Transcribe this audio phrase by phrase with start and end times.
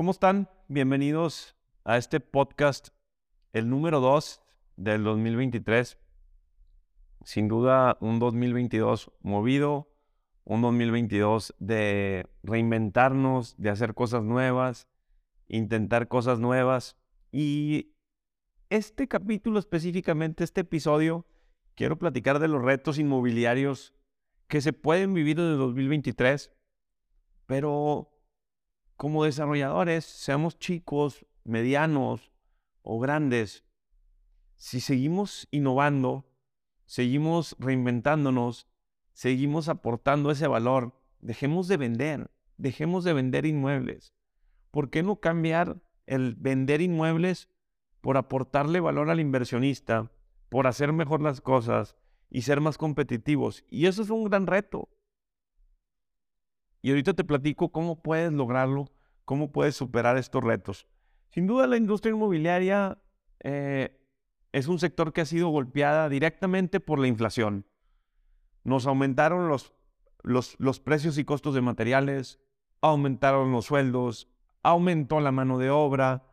[0.00, 0.48] ¿Cómo están?
[0.66, 2.88] Bienvenidos a este podcast,
[3.52, 4.40] el número 2
[4.76, 5.98] del 2023.
[7.22, 9.92] Sin duda, un 2022 movido,
[10.44, 14.88] un 2022 de reinventarnos, de hacer cosas nuevas,
[15.48, 16.96] intentar cosas nuevas.
[17.30, 17.92] Y
[18.70, 21.26] este capítulo específicamente, este episodio,
[21.74, 23.92] quiero platicar de los retos inmobiliarios
[24.48, 26.54] que se pueden vivir en el 2023,
[27.44, 28.10] pero
[29.00, 32.34] como desarrolladores, seamos chicos, medianos
[32.82, 33.64] o grandes,
[34.56, 36.30] si seguimos innovando,
[36.84, 38.68] seguimos reinventándonos,
[39.14, 44.12] seguimos aportando ese valor, dejemos de vender, dejemos de vender inmuebles.
[44.70, 47.48] ¿Por qué no cambiar el vender inmuebles
[48.02, 50.12] por aportarle valor al inversionista,
[50.50, 51.96] por hacer mejor las cosas
[52.28, 53.64] y ser más competitivos?
[53.70, 54.90] Y eso es un gran reto.
[56.82, 58.90] Y ahorita te platico cómo puedes lograrlo,
[59.24, 60.86] cómo puedes superar estos retos.
[61.30, 62.98] Sin duda la industria inmobiliaria
[63.40, 64.00] eh,
[64.52, 67.66] es un sector que ha sido golpeada directamente por la inflación.
[68.64, 69.72] Nos aumentaron los,
[70.22, 72.40] los, los precios y costos de materiales,
[72.80, 74.28] aumentaron los sueldos,
[74.62, 76.24] aumentó la mano de obra.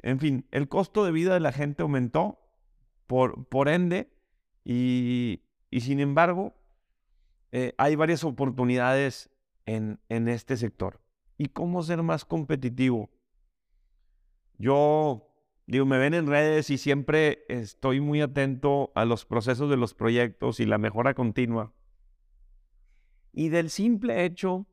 [0.00, 2.38] En fin, el costo de vida de la gente aumentó
[3.06, 4.12] por, por ende
[4.64, 6.54] y, y sin embargo
[7.50, 9.30] eh, hay varias oportunidades
[9.68, 11.00] en, en este sector.
[11.36, 13.10] ¿Y cómo ser más competitivo?
[14.58, 15.28] Yo
[15.68, 19.92] Digo, me ven en redes y siempre estoy muy atento a los procesos de los
[19.92, 21.74] proyectos y la mejora continua.
[23.34, 24.66] Y del simple hecho,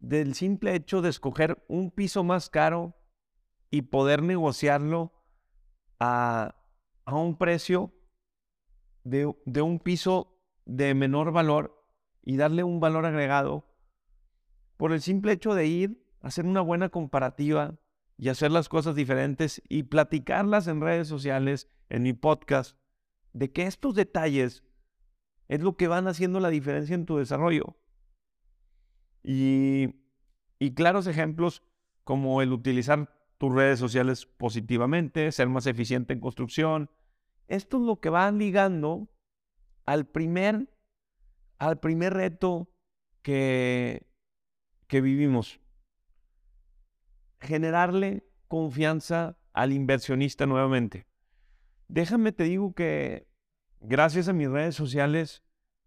[0.00, 2.96] del simple hecho de escoger un piso más caro
[3.70, 5.12] y poder negociarlo
[6.00, 6.54] a,
[7.04, 7.92] un precio
[9.04, 11.84] de, de un piso de menor valor
[12.22, 13.67] y darle un valor agregado,
[14.78, 17.78] por el simple hecho de ir, hacer una buena comparativa,
[18.18, 22.76] y hacer las cosas diferentes y platicarlas en redes sociales, en mi podcast,
[23.32, 24.64] de que estos detalles
[25.46, 27.76] es lo que van haciendo la diferencia en tu desarrollo.
[29.22, 29.94] Y,
[30.58, 31.62] y claros ejemplos
[32.02, 36.90] como el utilizar tus redes sociales positivamente, ser más eficiente en construcción.
[37.46, 39.08] Esto es lo que va ligando
[39.86, 40.68] al primer,
[41.58, 42.68] al primer reto
[43.22, 44.07] que,
[44.88, 45.60] que vivimos
[47.40, 51.06] generarle confianza al inversionista nuevamente.
[51.86, 53.28] Déjame te digo que
[53.80, 55.44] gracias a mis redes sociales,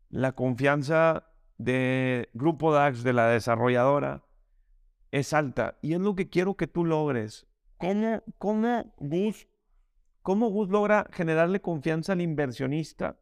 [0.09, 4.23] la confianza de Grupo DAX, de la desarrolladora,
[5.12, 5.78] es alta.
[5.81, 7.47] Y es lo que quiero que tú logres.
[7.78, 9.47] ¿Cómo, cómo Gus,
[10.22, 13.19] cómo Gus logra generarle confianza al inversionista?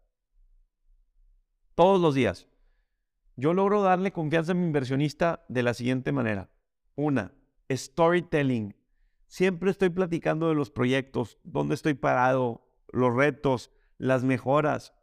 [1.75, 2.48] Todos los días.
[3.39, 6.49] Yo logro darle confianza a mi inversionista de la siguiente manera.
[6.95, 7.33] Una,
[7.71, 8.75] storytelling.
[9.27, 14.93] Siempre estoy platicando de los proyectos, dónde estoy parado, los retos, las mejoras,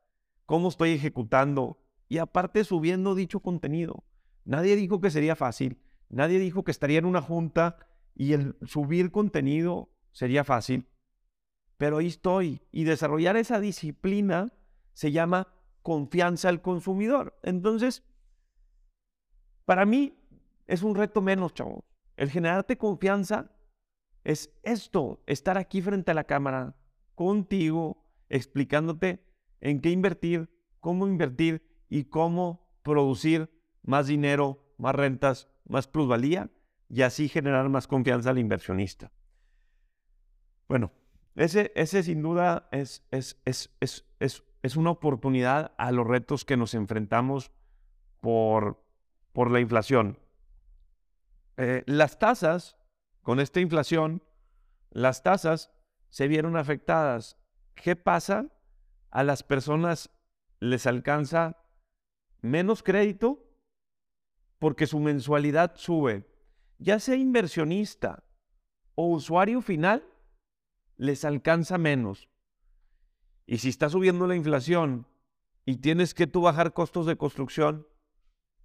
[0.45, 4.05] cómo estoy ejecutando y aparte subiendo dicho contenido.
[4.45, 5.81] Nadie dijo que sería fácil,
[6.11, 7.79] nadie dijo que estaría en una junta
[8.15, 10.91] y el subir contenido sería fácil.
[11.79, 14.53] Pero ahí estoy y desarrollar esa disciplina
[14.93, 15.49] se llama
[15.81, 17.39] confianza al consumidor.
[17.43, 18.03] Entonces,
[19.67, 20.19] para mí
[20.67, 21.85] es un reto menos, chavos.
[22.17, 23.51] El generarte confianza
[24.25, 26.75] es esto, estar aquí frente a la cámara
[27.15, 29.23] contigo, explicándote
[29.61, 30.51] en qué invertir,
[30.81, 33.51] cómo invertir y cómo producir
[33.83, 36.51] más dinero, más rentas, más plusvalía
[36.89, 39.13] y así generar más confianza al inversionista.
[40.69, 40.93] Bueno,
[41.35, 43.71] ese, ese sin duda es, es, es,
[44.21, 47.53] es, una oportunidad a los retos que nos enfrentamos
[48.21, 48.85] por,
[49.37, 50.19] por la inflación.
[51.59, 52.79] Eh, las tasas,
[53.21, 54.23] con esta inflación,
[54.89, 55.71] las tasas
[56.09, 57.37] se vieron afectadas.
[57.75, 58.47] ¿Qué pasa?
[59.11, 60.09] A las personas
[60.59, 61.59] les alcanza
[62.41, 63.45] menos crédito
[64.59, 66.27] porque su mensualidad sube.
[66.79, 68.25] Ya sea inversionista
[68.95, 70.03] o usuario final,
[70.97, 72.31] les alcanza menos.
[73.45, 75.07] Y si está subiendo la inflación
[75.67, 77.87] y tienes que tú bajar costos de construcción,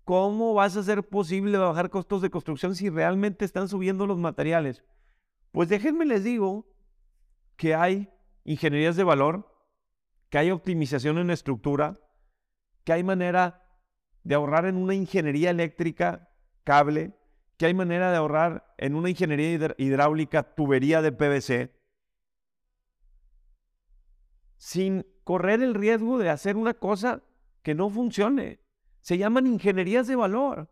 [0.04, 4.84] ¿Cómo vas a hacer posible bajar costos de construcción si realmente están subiendo los materiales?
[5.52, 6.68] Pues déjenme les digo
[7.56, 8.10] que hay
[8.44, 9.52] ingenierías de valor,
[10.30, 12.00] que hay optimización en estructura,
[12.84, 13.68] que hay manera
[14.24, 16.30] de ahorrar en una ingeniería eléctrica,
[16.64, 17.14] cable,
[17.58, 21.76] que hay manera de ahorrar en una ingeniería hidráulica, tubería de PVC,
[24.58, 27.24] sin correr el riesgo de hacer una cosa
[27.62, 28.61] que no funcione.
[29.02, 30.70] Se llaman ingenierías de valor.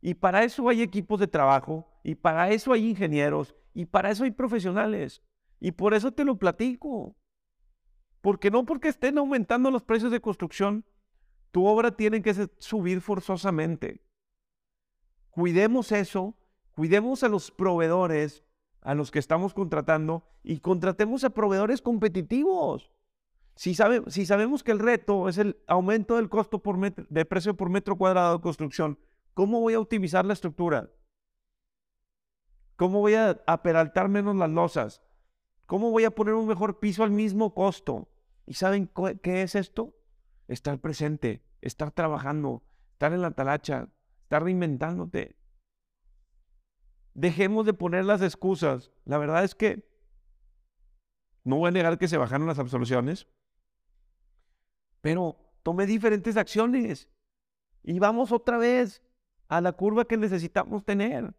[0.00, 4.24] Y para eso hay equipos de trabajo y para eso hay ingenieros, y para eso
[4.24, 5.22] hay profesionales.
[5.60, 7.14] Y por eso te lo platico.
[8.20, 10.84] Porque no porque estén aumentando los precios de construcción,
[11.52, 14.02] tu obra tiene que subir forzosamente.
[15.30, 16.36] Cuidemos eso,
[16.72, 18.44] cuidemos a los proveedores
[18.80, 22.90] a los que estamos contratando y contratemos a proveedores competitivos.
[23.54, 27.96] Si, sabemos que el reto es el aumento del costo por de precio por metro
[27.96, 28.98] cuadrado de construcción,
[29.34, 30.90] ¿cómo voy a optimizar la estructura?
[32.76, 35.02] ¿Cómo voy a, peraltar menos las losas?
[35.66, 38.08] ¿Cómo voy a poner un mejor piso al mismo costo?
[38.46, 38.90] ¿Y saben
[39.22, 39.94] qué es esto?
[40.48, 42.62] Estar presente, estar trabajando,
[42.92, 43.88] estar en la talacha,
[44.22, 45.36] estar reinventándote.
[47.14, 48.90] Dejemos de poner las excusas.
[49.04, 49.88] La verdad es que
[51.44, 53.28] no voy a negar que se bajaron las absoluciones,
[55.02, 57.08] pero tomé diferentes acciones
[57.82, 59.02] y vamos otra vez
[59.48, 61.34] a la curva que necesitamos tener.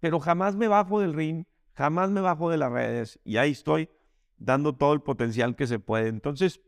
[0.00, 3.90] Pero jamás me bajo del ring, jamás me bajo de las redes y ahí estoy
[4.38, 6.08] dando todo el potencial que se puede.
[6.08, 6.60] Entonces,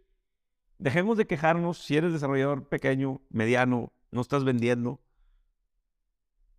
[0.79, 5.01] dejemos de quejarnos si eres desarrollador pequeño, mediano, no estás vendiendo.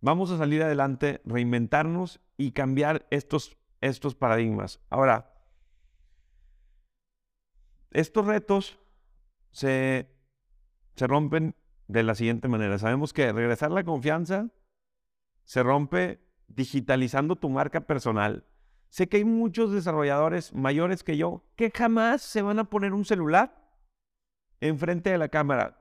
[0.00, 4.80] Vamos a salir adelante, reinventarnos y cambiar estos, estos paradigmas.
[4.88, 5.29] Ahora,
[7.90, 8.78] estos retos
[9.50, 10.08] se,
[10.94, 11.54] se rompen
[11.88, 12.78] de la siguiente manera.
[12.78, 14.50] Sabemos que regresar la confianza
[15.44, 18.46] se rompe digitalizando tu marca personal.
[18.88, 23.04] Sé que hay muchos desarrolladores mayores que yo que jamás se van a poner un
[23.04, 23.60] celular
[24.60, 25.78] enfrente de la cámara.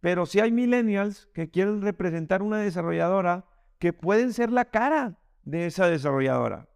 [0.00, 3.46] Pero si hay millennials que quieren representar una desarrolladora
[3.78, 6.68] que pueden ser la cara de esa desarrolladora.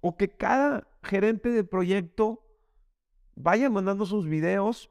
[0.00, 2.45] O que cada gerente de proyecto
[3.36, 4.90] vaya mandando sus videos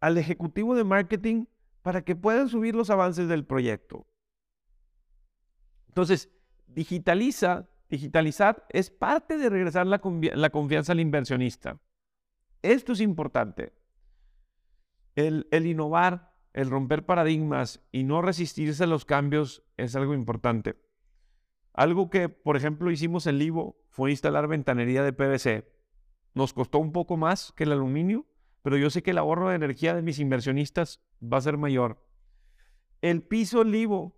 [0.00, 1.44] al ejecutivo de marketing
[1.82, 4.06] para que puedan subir los avances del proyecto.
[5.88, 6.30] Entonces,
[6.66, 11.80] digitaliza, digitalizar es parte de regresar la, confianza al inversionista.
[12.62, 13.72] Esto es importante.
[15.16, 20.76] El, el, innovar, el romper paradigmas y no resistirse a los cambios es algo importante.
[21.72, 25.79] Algo que, por ejemplo, hicimos en Livo fue instalar ventanería de PVC.
[26.34, 28.26] Nos costó un poco más que el aluminio,
[28.62, 32.04] pero yo sé que el ahorro de energía de mis inversionistas va a ser mayor.
[33.00, 34.14] El piso Livo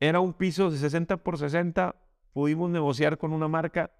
[0.00, 1.96] era un piso de 60 por 60.
[2.32, 3.90] Pudimos negociar con una marca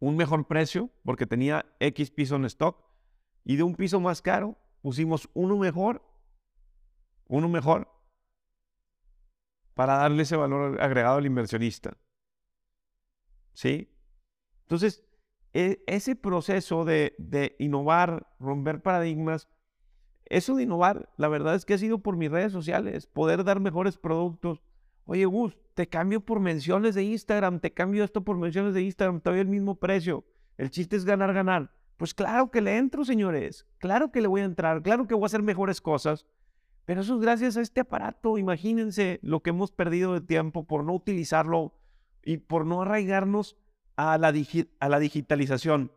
[0.00, 2.84] un mejor precio porque tenía X piso en stock.
[3.44, 6.02] Y de un piso más caro pusimos uno mejor,
[7.26, 7.90] uno mejor,
[9.74, 11.96] para darle ese valor agregado al inversionista.
[13.52, 13.88] ¿Sí?
[14.68, 15.02] Entonces,
[15.54, 19.48] e, ese proceso de, innovar, romper paradigmas,
[20.26, 23.60] eso de innovar, la verdad es que ha sido por mis redes sociales, poder dar
[23.60, 24.60] mejores productos.
[25.06, 29.22] Oye, Gus, te cambio por menciones de Instagram, te cambio esto por menciones de Instagram,
[29.22, 30.26] te el mismo precio.
[30.58, 31.72] El chiste es ganar, ganar.
[31.96, 33.66] Pues claro que le entro, señores.
[33.78, 36.26] Claro que le voy a entrar, claro que voy a hacer mejores cosas.
[36.84, 38.36] Pero eso es gracias a este aparato.
[38.36, 41.72] Imagínense lo que hemos perdido de tiempo por no utilizarlo
[42.22, 43.56] y por no arraigarnos
[43.98, 44.32] a la,
[44.78, 45.92] a la digitalización.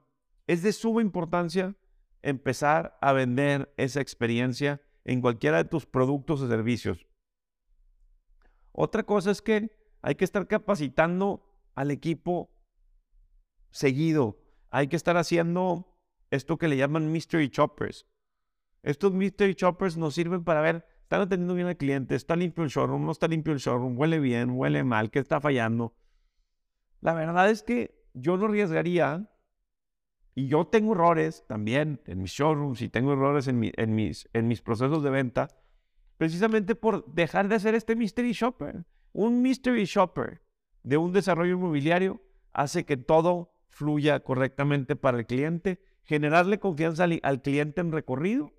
[0.48, 1.76] Es de suma importancia
[2.24, 7.06] empezar a vender esa experiencia en cualquiera de tus productos o servicios.
[8.72, 9.70] Otra cosa es que
[10.02, 12.50] hay que estar capacitando al equipo
[13.70, 14.42] seguido.
[14.72, 15.96] Hay que estar haciendo
[16.32, 18.08] esto que le llaman mystery choppers.
[18.82, 22.72] Estos mystery choppers nos sirven para ver, están atendiendo bien al cliente, está limpio el
[22.72, 25.94] showroom, no está limpio el showroom, huele bien, huele mal, ¿qué está fallando?
[27.02, 29.28] La verdad es que yo no arriesgaría
[30.34, 34.62] y yo tengo errores también en mis showrooms y tengo errores en, mis, en mis
[34.62, 35.50] procesos de venta,
[36.18, 38.86] precisamente por dejar de hacer este mystery shopper.
[39.14, 40.42] Un mystery shopper
[40.84, 42.22] de un desarrollo inmobiliario
[42.54, 48.54] hace que todo fluya correctamente para el cliente, generarle confianza al cliente en recorrido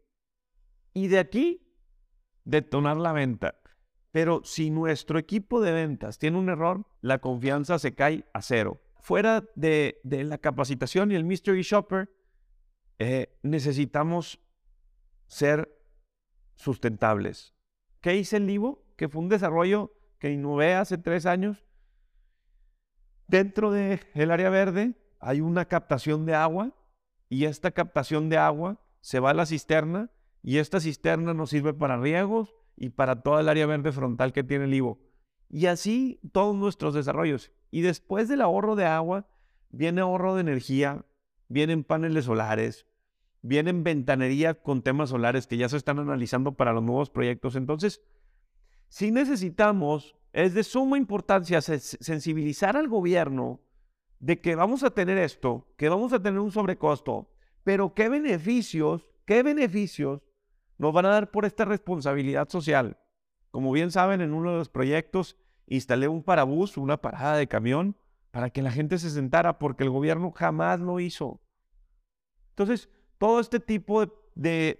[0.93, 1.63] y de aquí
[2.45, 3.62] detonar la venta.
[4.13, 8.81] Pero si nuestro equipo de ventas tiene un error, la confianza se cae a cero
[9.03, 12.09] fuera de, la capacitación y el mystery shopper,
[13.01, 14.41] eh, necesitamos
[15.27, 15.77] ser
[16.55, 17.53] sustentables.
[18.01, 18.85] ¿Qué hice en Livo?
[18.97, 21.67] Que fue un desarrollo que innové hace tres años.
[23.27, 26.73] Dentro del área verde hay una captación de agua
[27.29, 30.13] y esta captación de agua se va a la cisterna
[30.45, 34.45] y esta cisterna nos sirve para riegos y para toda el área verde frontal que
[34.45, 35.01] tiene el Livo.
[35.49, 37.53] Y así todos nuestros desarrollos.
[37.71, 39.29] Y después del ahorro de agua,
[39.71, 41.05] viene ahorro de energía,
[41.49, 42.87] vienen paneles solares,
[43.43, 47.57] vienen ventanería con temas solares que ya se están analizando para los nuevos proyectos.
[47.57, 48.03] Entonces,
[48.89, 53.61] si necesitamos, es de suma importancia sensibilizar al gobierno
[54.19, 57.31] de que vamos a tener esto, que vamos a tener un sobrecosto,
[57.65, 60.23] pero qué beneficios, qué beneficios
[60.83, 62.99] nos van a dar por esta responsabilidad social.
[63.53, 65.37] Como bien saben, en uno de los proyectos
[65.69, 67.97] instalé un parabús, una parada de camión,
[68.33, 71.41] para que la gente se sentara, porque el gobierno jamás lo hizo.
[72.49, 74.77] Entonces, todo este tipo de,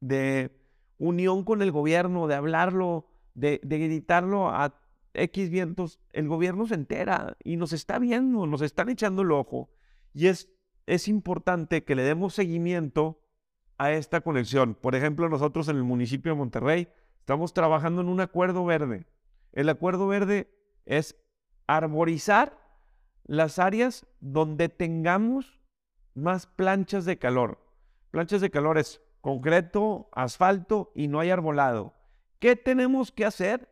[0.00, 0.58] de,
[0.96, 4.80] unión con el gobierno, de hablarlo, de, de gritarlo a
[5.12, 9.68] X vientos, el gobierno se entera y nos está viendo, nos están echando el ojo.
[10.14, 10.48] Y es,
[10.86, 13.20] es importante que le demos seguimiento
[13.78, 14.74] a esta conexión.
[14.74, 16.88] Por ejemplo, nosotros en el municipio de Monterrey
[17.20, 19.06] estamos trabajando en un acuerdo verde.
[19.52, 20.50] El acuerdo verde
[20.84, 21.16] es
[21.66, 22.58] arborizar
[23.24, 25.60] las áreas donde tengamos
[26.14, 27.64] más planchas de calor.
[28.10, 31.94] Planchas de calor es concreto, asfalto y no hay arbolado.
[32.38, 33.68] ¿Qué tenemos que hacer?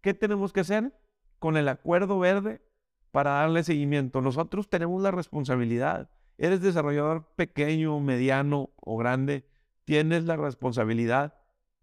[0.00, 0.92] ¿Qué tenemos que hacer
[1.38, 2.62] con el acuerdo verde
[3.10, 4.20] para darle seguimiento?
[4.20, 6.10] Nosotros tenemos la responsabilidad.
[6.38, 9.44] Eres desarrollador pequeño, mediano o grande,
[9.90, 11.34] tienes la responsabilidad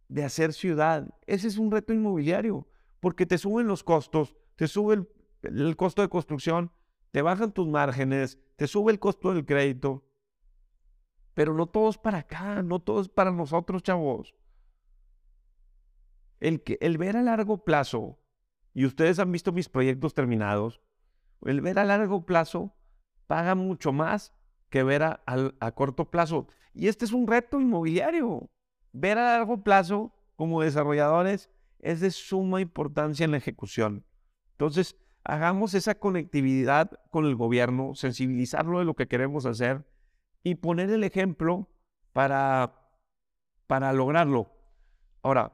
[0.08, 1.14] de hacer ciudad.
[1.26, 2.66] Ese es un reto inmobiliario,
[3.02, 5.06] porque te suben los costos, te sube
[5.42, 6.72] el, costo de construcción,
[7.12, 10.06] te bajan tus márgenes, te sube el costo del crédito.
[11.34, 14.34] Pero no todo es para acá, no todo es para nosotros, chavos.
[16.40, 18.22] El, que, el ver a largo plazo,
[18.74, 20.80] y ustedes han visto mis proyectos terminados,
[21.42, 22.74] el ver a largo plazo
[23.28, 24.34] paga mucho más
[24.70, 26.48] que ver a, corto plazo.
[26.78, 28.52] Y este es un reto inmobiliario.
[28.92, 34.06] Ver a largo plazo como desarrolladores es de suma importancia en la ejecución.
[34.52, 39.88] Entonces, hagamos esa conectividad con el gobierno, sensibilizarlo de lo que queremos hacer
[40.44, 41.68] y poner el ejemplo
[42.14, 42.80] para,
[43.66, 44.52] para lograrlo.
[45.24, 45.54] Ahora,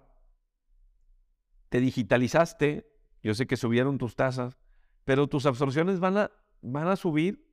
[1.69, 2.85] te digitalizaste,
[3.21, 4.57] yo sé que subieron tus tasas,
[5.05, 7.49] pero tus absorciones van a, van a subir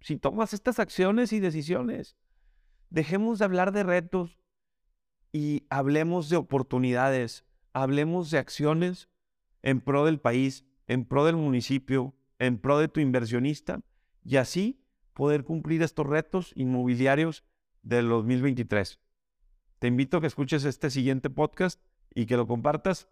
[0.00, 2.18] si tomas estas acciones y decisiones.
[2.92, 4.38] Dejemos de hablar de retos
[5.32, 9.08] y hablemos de oportunidades, hablemos de acciones
[9.62, 13.80] en pro del país, en pro del municipio, en pro de tu inversionista
[14.22, 14.84] y así
[15.14, 17.44] poder cumplir estos retos inmobiliarios
[17.82, 19.00] del 2023.
[19.78, 21.80] Te invito a que escuches este siguiente podcast
[22.14, 23.08] y que lo compartas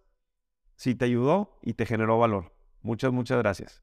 [0.77, 2.53] si te ayudó y te generó valor.
[2.83, 3.83] Muchas, muchas gracias.